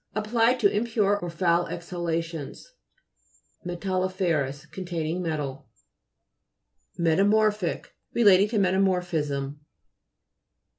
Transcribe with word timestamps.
Applied 0.15 0.59
to 0.61 0.75
impure 0.75 1.19
or 1.19 1.29
foul 1.29 1.67
exhalations. 1.67 2.73
L] 3.69 3.77
'FZUOVS 3.77 4.71
Containing 4.71 5.21
metal. 5.21 5.67
METAMO'RPHIC 6.97 7.85
Relating 8.11 8.47
to 8.47 8.57
meta 8.57 8.77
morphism. 8.79 9.57